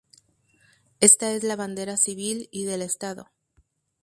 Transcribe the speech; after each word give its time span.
Esta 0.99 1.31
es 1.31 1.43
la 1.43 1.55
bandera 1.55 1.95
civil 1.95 2.49
y 2.51 2.63
del 2.65 2.81
Estado. 2.81 3.29